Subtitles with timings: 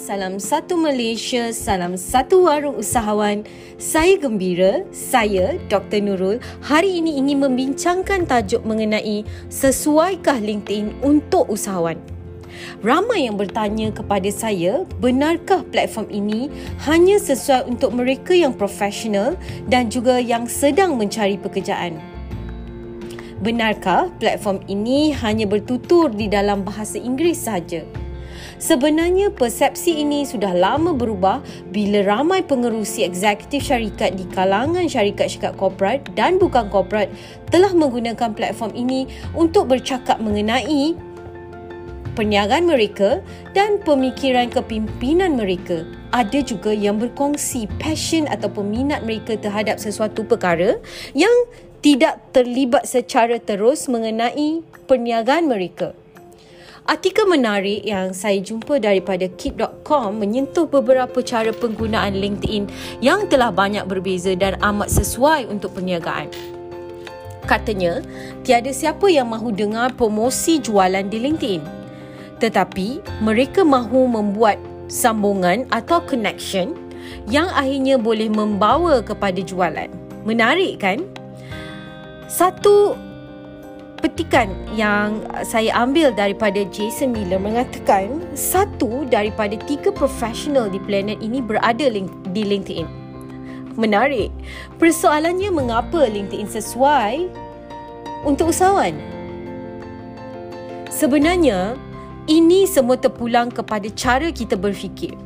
[0.00, 3.44] Salam satu Malaysia, salam satu warung usahawan.
[3.76, 6.00] Saya gembira, saya Dr.
[6.00, 12.00] Nurul hari ini ingin membincangkan tajuk mengenai sesuaikah LinkedIn untuk usahawan.
[12.80, 16.48] Ramai yang bertanya kepada saya, benarkah platform ini
[16.88, 19.36] hanya sesuai untuk mereka yang profesional
[19.68, 22.00] dan juga yang sedang mencari pekerjaan?
[23.44, 27.84] Benarkah platform ini hanya bertutur di dalam bahasa Inggeris sahaja?
[28.60, 31.40] Sebenarnya persepsi ini sudah lama berubah
[31.72, 37.08] bila ramai pengerusi eksekutif syarikat di kalangan syarikat-syarikat korporat dan bukan korporat
[37.48, 40.92] telah menggunakan platform ini untuk bercakap mengenai
[42.12, 43.24] perniagaan mereka
[43.56, 45.88] dan pemikiran kepimpinan mereka.
[46.12, 50.76] Ada juga yang berkongsi passion ataupun minat mereka terhadap sesuatu perkara
[51.16, 51.32] yang
[51.80, 55.96] tidak terlibat secara terus mengenai perniagaan mereka.
[56.88, 62.72] Artikel menarik yang saya jumpa daripada keep.com menyentuh beberapa cara penggunaan LinkedIn
[63.04, 66.32] yang telah banyak berbeza dan amat sesuai untuk perniagaan.
[67.44, 68.00] Katanya,
[68.46, 71.62] tiada siapa yang mahu dengar promosi jualan di LinkedIn.
[72.40, 74.56] Tetapi, mereka mahu membuat
[74.88, 76.72] sambungan atau connection
[77.28, 79.90] yang akhirnya boleh membawa kepada jualan.
[80.24, 81.04] Menarik kan?
[82.30, 82.94] Satu
[84.00, 91.44] petikan yang saya ambil daripada Jason Miller mengatakan satu daripada tiga profesional di planet ini
[91.44, 91.86] berada
[92.32, 92.88] di LinkedIn.
[93.76, 94.32] Menarik.
[94.80, 97.30] Persoalannya mengapa LinkedIn sesuai
[98.26, 98.96] untuk usahawan?
[100.90, 101.78] Sebenarnya,
[102.26, 105.16] ini semua terpulang kepada cara kita berfikir.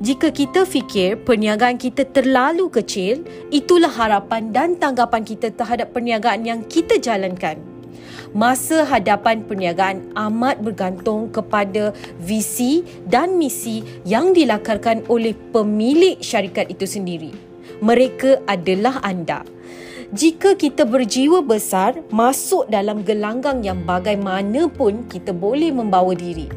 [0.00, 6.60] Jika kita fikir perniagaan kita terlalu kecil, itulah harapan dan tanggapan kita terhadap perniagaan yang
[6.66, 7.69] kita jalankan
[8.30, 11.90] masa hadapan perniagaan amat bergantung kepada
[12.22, 17.32] visi dan misi yang dilakarkan oleh pemilik syarikat itu sendiri.
[17.80, 19.42] Mereka adalah anda.
[20.10, 26.50] Jika kita berjiwa besar, masuk dalam gelanggang yang bagaimanapun kita boleh membawa diri.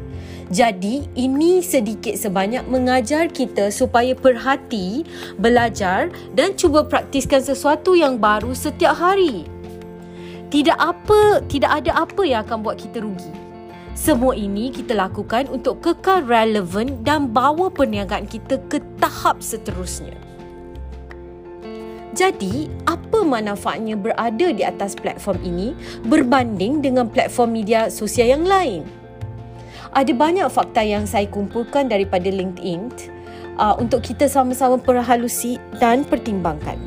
[0.50, 5.06] Jadi, ini sedikit sebanyak mengajar kita supaya perhati,
[5.38, 9.53] belajar dan cuba praktiskan sesuatu yang baru setiap hari
[10.54, 13.34] tidak apa tidak ada apa yang akan buat kita rugi
[13.98, 20.14] semua ini kita lakukan untuk kekal relevan dan bawa perniagaan kita ke tahap seterusnya
[22.14, 25.74] jadi, apa manfaatnya berada di atas platform ini
[26.06, 28.86] berbanding dengan platform media sosial yang lain?
[29.98, 32.94] Ada banyak fakta yang saya kumpulkan daripada LinkedIn
[33.58, 36.78] uh, untuk kita sama-sama perhalusi dan pertimbangkan.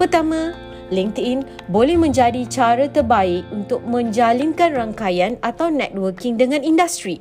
[0.00, 0.56] Pertama,
[0.92, 7.20] LinkedIn boleh menjadi cara terbaik untuk menjalinkan rangkaian atau networking dengan industri.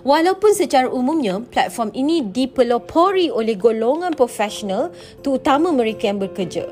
[0.00, 4.88] Walaupun secara umumnya platform ini dipelopori oleh golongan profesional
[5.20, 6.64] terutama mereka yang bekerja.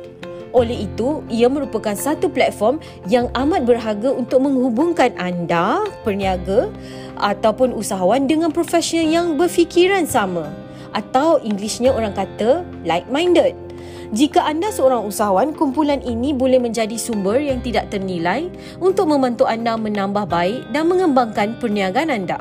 [0.56, 6.72] Oleh itu, ia merupakan satu platform yang amat berharga untuk menghubungkan anda, perniaga
[7.20, 10.49] ataupun usahawan dengan profesional yang berfikiran sama
[10.97, 13.68] atau Englishnya orang kata like-minded.
[14.08, 18.48] Jika anda seorang usahawan, kumpulan ini boleh menjadi sumber yang tidak ternilai
[18.80, 22.41] untuk membantu anda menambah baik dan mengembangkan perniagaan anda.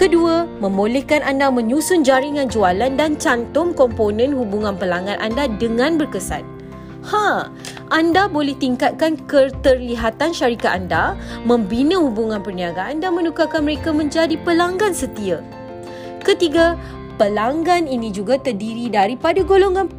[0.00, 6.42] Kedua, membolehkan anda menyusun jaringan jualan dan cantum komponen hubungan pelanggan anda dengan berkesan.
[7.04, 7.52] Ha,
[7.92, 11.12] anda boleh tingkatkan keterlihatan syarikat anda,
[11.44, 15.44] membina hubungan perniagaan dan menukarkan mereka menjadi pelanggan setia.
[16.24, 16.80] Ketiga,
[17.20, 19.92] pelanggan ini juga terdiri daripada golongan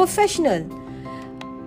[0.00, 0.64] profesional.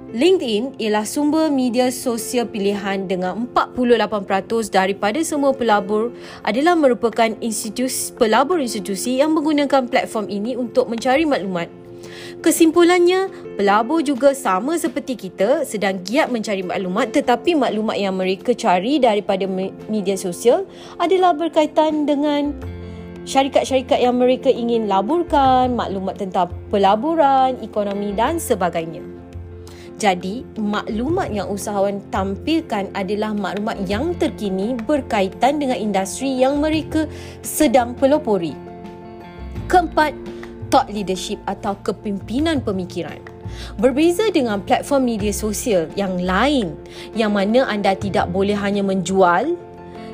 [0.09, 6.09] LinkedIn ialah sumber media sosial pilihan dengan 48% daripada semua pelabur
[6.41, 11.69] adalah merupakan institusi pelabur institusi yang menggunakan platform ini untuk mencari maklumat.
[12.41, 18.97] Kesimpulannya, pelabur juga sama seperti kita sedang giat mencari maklumat tetapi maklumat yang mereka cari
[18.97, 19.45] daripada
[19.89, 20.65] media sosial
[20.97, 22.57] adalah berkaitan dengan
[23.23, 29.03] syarikat-syarikat yang mereka ingin laburkan, maklumat tentang pelaburan, ekonomi dan sebagainya.
[30.01, 37.07] Jadi, maklumat yang usahawan tampilkan adalah maklumat yang terkini berkaitan dengan industri yang mereka
[37.39, 38.51] sedang pelopori.
[39.71, 40.11] Keempat,
[40.67, 43.21] thought leadership atau kepimpinan pemikiran.
[43.77, 46.73] Berbeza dengan platform media sosial yang lain
[47.13, 49.53] yang mana anda tidak boleh hanya menjual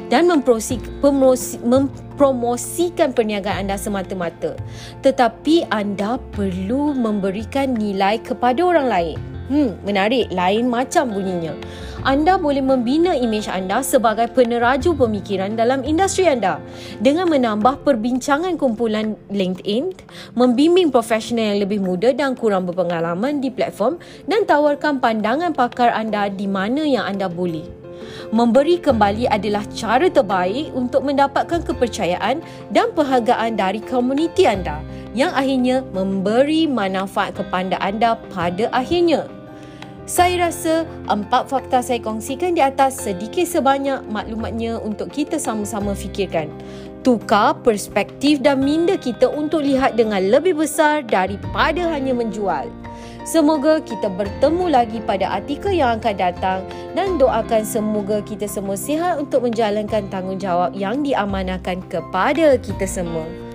[0.09, 4.57] dan mempromosikan perniagaan anda semata-mata.
[5.05, 9.29] Tetapi anda perlu memberikan nilai kepada orang lain.
[9.49, 10.29] Hmm, menarik.
[10.29, 11.57] Lain macam bunyinya.
[12.05, 16.61] Anda boleh membina imej anda sebagai peneraju pemikiran dalam industri anda
[17.01, 19.97] dengan menambah perbincangan kumpulan LinkedIn,
[20.37, 23.97] membimbing profesional yang lebih muda dan kurang berpengalaman di platform
[24.29, 27.78] dan tawarkan pandangan pakar anda di mana yang anda boleh.
[28.29, 34.83] Memberi kembali adalah cara terbaik untuk mendapatkan kepercayaan dan penghargaan dari komuniti anda
[35.17, 39.25] yang akhirnya memberi manfaat kepada anda pada akhirnya.
[40.09, 46.49] Saya rasa empat fakta saya kongsikan di atas sedikit sebanyak maklumatnya untuk kita sama-sama fikirkan.
[47.05, 52.73] Tukar perspektif dan minda kita untuk lihat dengan lebih besar daripada hanya menjual.
[53.29, 56.65] Semoga kita bertemu lagi pada artikel yang akan datang
[56.97, 63.48] dan doakan semoga kita semua sihat untuk menjalankan tanggungjawab yang diamanahkan kepada kita semua.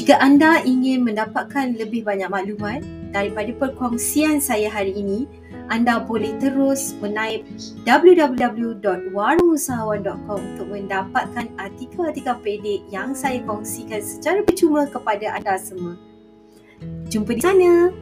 [0.00, 2.80] Jika anda ingin mendapatkan lebih banyak maklumat
[3.12, 5.28] daripada perkongsian saya hari ini,
[5.68, 7.44] anda boleh terus menaip
[7.84, 16.00] www.warungusahawan.com untuk mendapatkan artikel-artikel pendek yang saya kongsikan secara percuma kepada anda semua.
[17.12, 17.92] Jumpa di sana.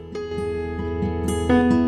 [1.51, 1.78] thank you